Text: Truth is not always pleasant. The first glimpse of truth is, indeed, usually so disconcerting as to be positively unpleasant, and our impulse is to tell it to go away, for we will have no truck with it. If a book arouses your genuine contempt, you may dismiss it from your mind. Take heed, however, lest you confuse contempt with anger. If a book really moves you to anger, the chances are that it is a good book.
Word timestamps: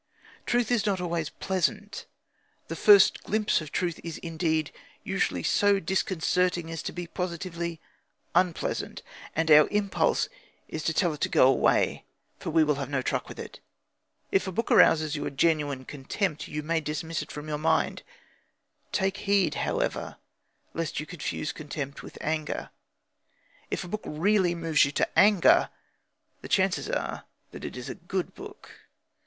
Truth 0.47 0.71
is 0.71 0.87
not 0.87 0.99
always 0.99 1.29
pleasant. 1.29 2.07
The 2.69 2.75
first 2.75 3.21
glimpse 3.23 3.61
of 3.61 3.71
truth 3.71 3.99
is, 4.03 4.17
indeed, 4.17 4.71
usually 5.03 5.43
so 5.43 5.79
disconcerting 5.79 6.71
as 6.71 6.81
to 6.81 6.91
be 6.91 7.05
positively 7.05 7.79
unpleasant, 8.33 9.03
and 9.35 9.51
our 9.51 9.67
impulse 9.69 10.27
is 10.67 10.81
to 10.85 10.93
tell 10.95 11.13
it 11.13 11.21
to 11.21 11.29
go 11.29 11.47
away, 11.47 12.03
for 12.39 12.49
we 12.49 12.63
will 12.63 12.81
have 12.81 12.89
no 12.89 13.03
truck 13.03 13.29
with 13.29 13.37
it. 13.37 13.59
If 14.31 14.47
a 14.47 14.51
book 14.51 14.71
arouses 14.71 15.15
your 15.15 15.29
genuine 15.29 15.85
contempt, 15.85 16.47
you 16.47 16.63
may 16.63 16.81
dismiss 16.81 17.21
it 17.21 17.31
from 17.31 17.47
your 17.47 17.59
mind. 17.59 18.01
Take 18.91 19.17
heed, 19.17 19.53
however, 19.53 20.17
lest 20.73 20.99
you 20.99 21.05
confuse 21.05 21.51
contempt 21.51 22.01
with 22.01 22.17
anger. 22.21 22.71
If 23.69 23.83
a 23.83 23.87
book 23.87 24.01
really 24.07 24.55
moves 24.55 24.83
you 24.83 24.91
to 24.93 25.07
anger, 25.15 25.69
the 26.41 26.49
chances 26.49 26.89
are 26.89 27.25
that 27.51 27.63
it 27.63 27.77
is 27.77 27.87
a 27.87 27.93
good 27.93 28.33
book. 28.33 28.71